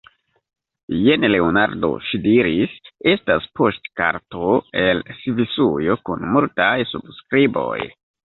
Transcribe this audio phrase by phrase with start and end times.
[1.07, 2.73] Jen, Leonardo, ŝi diris,
[3.11, 4.55] estas poŝtkarto
[4.87, 7.79] el Svisujo kun multaj subskriboj.